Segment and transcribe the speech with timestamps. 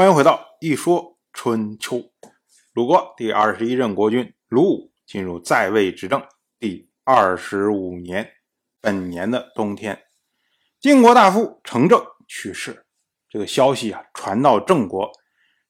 [0.00, 2.02] 欢迎回到一说春秋。
[2.72, 6.22] 鲁国第二十一任国君鲁武进入在位执政
[6.58, 8.26] 第二十五年，
[8.80, 10.00] 本年的冬天，
[10.80, 12.86] 晋国大夫程正去世。
[13.28, 15.12] 这个消息啊传到郑国，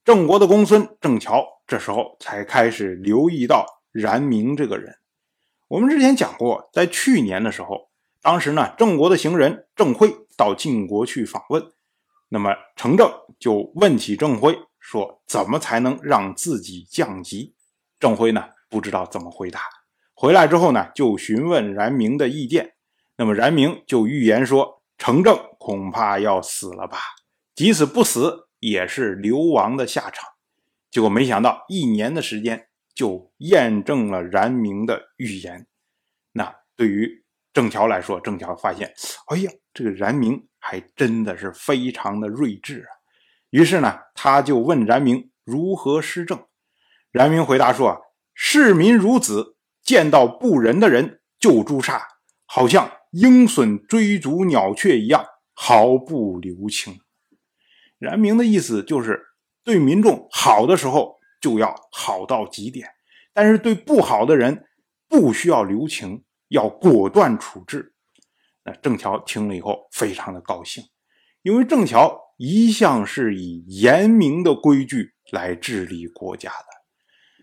[0.05, 4.95] 郑国的公孙郑乔这时候才开始留意到冉明这个人。
[5.67, 7.91] 我们之前讲过，在去年的时候，
[8.23, 11.73] 当时呢郑国的行人郑辉到晋国去访问。
[12.33, 17.55] 那么程正就问起郑辉说：“怎么才能让自己降级？”
[17.99, 19.61] 郑辉呢不知道怎么回答。
[20.15, 22.75] 回来之后呢，就询问冉明的意见。
[23.17, 26.99] 那么冉明就预言说：“程正恐怕要死了吧？
[27.55, 30.29] 即使不死，也是流亡的下场。”
[30.89, 35.67] 结果没想到一年的时间就验证了冉明的预言。
[36.33, 38.93] 那对于郑乔来说，郑乔发现，
[39.27, 40.47] 哎呀，这个冉明。
[40.63, 42.93] 还真的是非常的睿智啊！
[43.49, 46.39] 于是呢，他就问冉明如何施政。
[47.11, 47.99] 冉明回答说：“啊，
[48.35, 52.07] 视民如子，见到不仁的人就诛杀，
[52.45, 57.01] 好像鹰隼追逐鸟雀一样，毫不留情。”
[57.99, 59.29] 冉明的意思就是，
[59.65, 62.87] 对民众好的时候就要好到极点，
[63.33, 64.67] 但是对不好的人
[65.09, 67.95] 不需要留情，要果断处置。
[68.63, 70.85] 那郑桥听了以后非常的高兴，
[71.43, 76.67] 因为郑桥一向是以严明的规矩来治理国家的，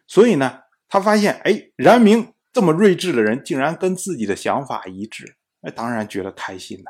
[0.05, 6.85] 所以呢，他发现哎，冉明这么睿智的人竟然跟自己的想法一致，那当然觉得开心了。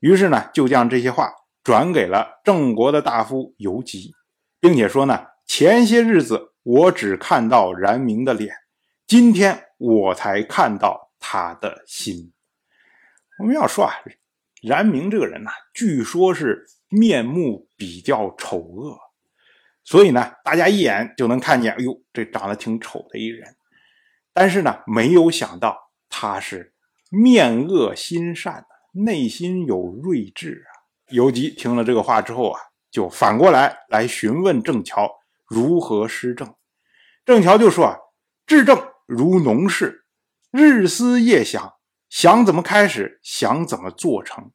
[0.00, 1.30] 于是呢，就将这些话
[1.62, 4.14] 转给了郑国的大夫游吉，
[4.58, 8.54] 并且说呢，前些日子我只看到冉明的脸，
[9.06, 12.32] 今天我才看到他的心。
[13.40, 13.92] 我们要说啊，
[14.62, 18.96] 冉明这个人呢，据说是面目比较丑恶，
[19.82, 23.56] 所以呢，大家一眼就能看见，哎呦，这长得挺丑的一人。
[24.32, 26.72] 但是呢，没有想到他是
[27.10, 30.70] 面恶心善内心有睿智啊。
[31.08, 35.10] 游吉听了这个话之后啊，就反过来来询问郑乔
[35.44, 36.54] 如何施政。
[37.24, 37.98] 郑乔就说啊，
[38.46, 40.05] 治政如农事，
[40.56, 41.74] 日思夜想。
[42.08, 44.52] 想怎么开始，想怎么做成，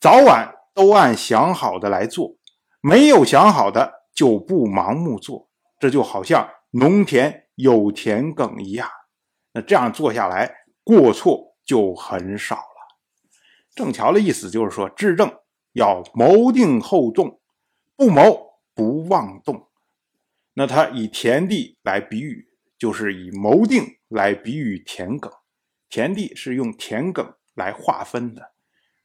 [0.00, 2.36] 早晚都按想好的来做，
[2.80, 5.48] 没有想好的就不盲目做，
[5.78, 8.90] 这就好像农田有田埂一样。
[9.52, 10.52] 那这样做下来，
[10.82, 12.98] 过错就很少了。
[13.76, 15.32] 郑桥的意思就是说，治政
[15.74, 17.40] 要谋定后动，
[17.96, 19.70] 不谋不妄动。
[20.54, 22.48] 那他以田地来比喻，
[22.78, 25.30] 就是以谋定来比喻田埂。
[25.88, 28.52] 田地是用田埂来划分的，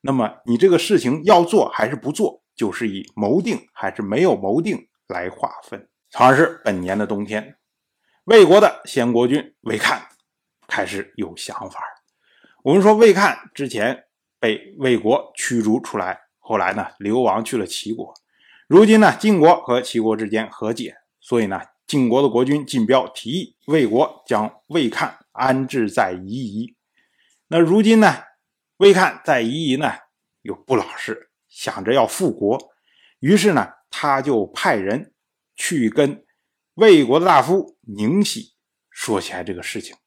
[0.02, 5.88] 那么你这个事情要做还是不做，就是以谋定还是没有谋定来划分。
[6.12, 7.58] 同样是本年的冬天，
[8.24, 10.08] 魏国的先国君魏看
[10.68, 11.80] 开始有想法。
[12.64, 14.06] 我们说魏看之前
[14.40, 18.14] 被魏国驱逐出来，后来呢流亡去了齐国，
[18.68, 26.76] 如今呢晋国和齐国之间和解，所以呢晋国的国君晋彪提议魏国将魏看安置在夷夷。
[27.48, 28.14] 那如今呢，
[28.78, 29.92] 魏看在夷夷呢
[30.44, 32.60] 又不老实，想着要复国，
[33.22, 35.16] 于是呢，他就派人
[35.56, 36.24] 去跟
[36.76, 38.54] 魏国的大夫宁喜
[38.92, 39.98] 说起来这个事情。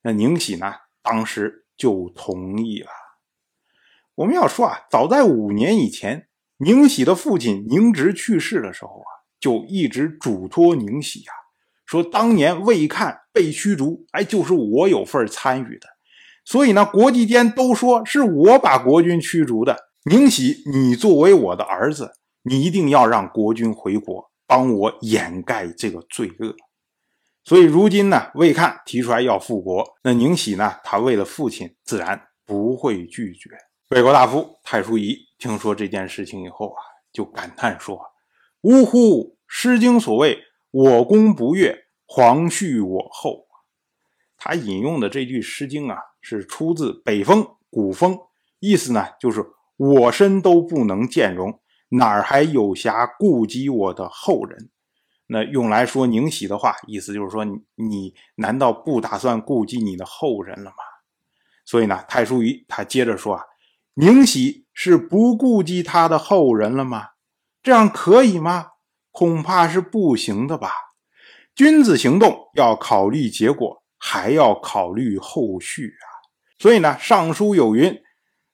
[0.00, 2.88] 那宁喜呢，当时就同意了。
[4.14, 9.15] 我们要说啊，早在五年以前，宁喜的父亲宁直去世的时候啊，
[9.46, 11.30] 就一直嘱托宁喜啊，
[11.84, 15.86] 说当年魏看被驱逐，哎，就是我有份参与的。
[16.44, 19.76] 所以呢，国际间都说是我把国君驱逐的。
[20.10, 22.10] 宁喜，你作为我的儿子，
[22.42, 26.56] 你一定要让国君回国，帮我掩盖这个罪恶。
[27.44, 33.50] 所以如今呢，魏看提出来要复国，那宁喜呢，他为了父亲，自然不会拒绝。
[33.90, 36.82] 魏国大夫太叔仪听说这件事情以后啊，
[37.12, 38.00] 就感叹说
[38.62, 43.46] ：“呜呼，《诗经》所谓‘我功不悦，皇恤我后’。”
[44.38, 45.98] 他引用的这句《诗经》啊。
[46.28, 48.18] 是出自北风古风，
[48.58, 49.46] 意思呢就是
[49.76, 51.60] 我身都不能见容，
[51.90, 54.70] 哪儿还有暇顾及我的后人？
[55.28, 60.76] 那用来说宁喜的话，意思就是说你难道不打算顾及你的后人了吗？
[61.64, 63.44] 所以呢，太叔仪他接着说啊，
[63.94, 67.10] 宁喜是不顾及他的后人了吗？
[67.62, 68.70] 这样可以吗？
[69.16, 70.70] 恐怕是不行的吧。
[71.54, 76.04] 君子行动要考虑结果，还要考虑后续啊。
[76.58, 77.98] 所以呢，尚书有云：“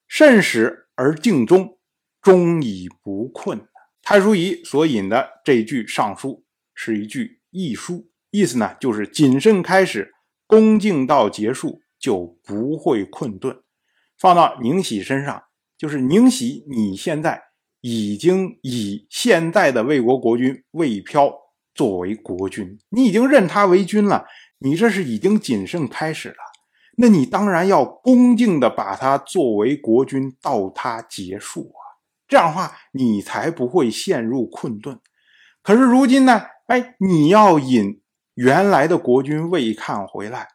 [0.06, 1.78] 慎始而敬终，
[2.20, 3.66] 终以不困。”
[4.04, 6.44] 太叔仪所引的这句尚书
[6.76, 10.12] 是一句易书，意思呢就是谨慎开始，
[10.46, 13.64] 恭敬到结束，就不会困顿。
[14.16, 15.42] 放到宁喜身上，
[15.76, 17.42] 就是宁喜，你现在
[17.82, 21.30] 已经以现在的魏国国君魏飘
[21.74, 24.24] 作为国君，你已经认他为君了，
[24.60, 26.36] 你这是已经谨慎开始了，
[26.96, 31.82] 那你当然要恭敬的把他作为国君到他结束啊。
[32.28, 35.00] 这样的话，你才不会陷入困顿。
[35.62, 36.42] 可是如今呢？
[36.68, 38.00] 哎，你要引
[38.34, 40.48] 原来的国君魏看回来，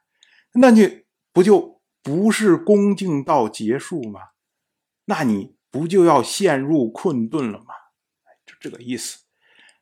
[0.54, 1.02] 那你
[1.34, 4.22] 不就不是恭敬到结束吗？
[5.06, 7.66] 那你不就要陷入困顿了吗？
[8.48, 9.20] 就这个意思。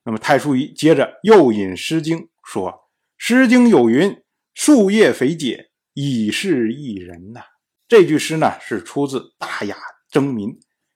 [0.04, 2.70] 那么太叔仪接着又引《诗经》说，
[3.18, 4.22] 《诗经》有云
[4.54, 7.42] ：“树叶肥解，以示一人。”呐，
[7.88, 9.76] 这句诗呢是出自《大雅·
[10.10, 10.50] 征民》。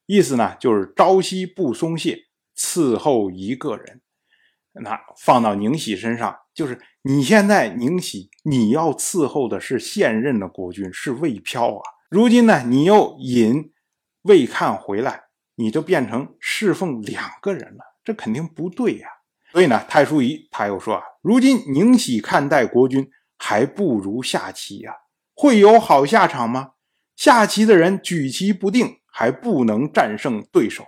[0.05, 2.25] 意思呢，就是朝夕不松懈
[2.57, 4.01] 伺候一个人。
[4.73, 11.81] 那放到宁喜身上，就是你现在宁喜，你要伺候的是现任的国君，是魏飘啊。
[12.09, 13.71] 如今呢，你又引
[14.23, 15.23] 魏看回来，
[15.55, 19.07] 你就变成侍奉两个人了，这肯定不对呀。
[19.51, 24.93] 所以呢，太叔仪他又说啊，如今宁喜看待国君，还不如下棋呀，
[25.33, 26.71] 会有好下场吗？
[27.15, 28.97] 下棋的人举棋不定。
[29.11, 30.85] 还不能战胜对手，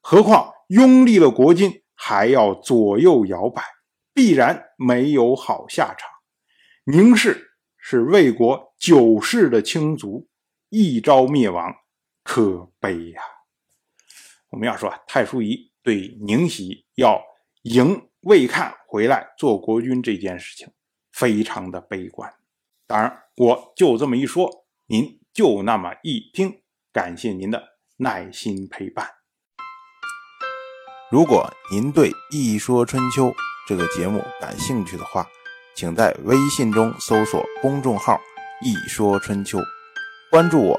[0.00, 3.62] 何况拥立了国君，还要左右摇摆，
[4.12, 6.10] 必然没有好下场。
[6.86, 10.26] 宁氏是魏国九世的卿族，
[10.70, 11.72] 一朝灭亡，
[12.28, 13.22] 可悲呀！
[14.50, 17.18] 我们要说啊，太叔仪对宁喜要
[17.62, 20.68] 迎魏看回来做国君这件事情，
[21.10, 22.30] 非常的悲观。
[22.86, 26.60] 当然，我就这么一说，您就那么一听。
[26.92, 29.08] 感谢您的耐心陪伴。
[31.10, 33.28] 如果您对《一说春秋》
[33.66, 35.26] 这个节目感兴趣的话，
[35.74, 38.20] 请在微信中搜索公众号
[38.60, 39.58] “一说春秋”，
[40.30, 40.78] 关注我。